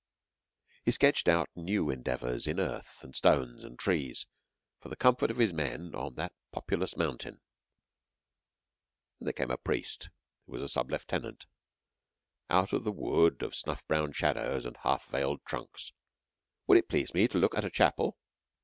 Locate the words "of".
5.29-5.37, 12.73-12.87, 13.43-13.53